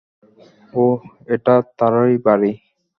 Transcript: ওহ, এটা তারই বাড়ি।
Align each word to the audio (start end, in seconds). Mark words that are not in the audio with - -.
ওহ, 0.73 0.99
এটা 1.27 1.55
তারই 1.77 2.15
বাড়ি। 2.25 2.51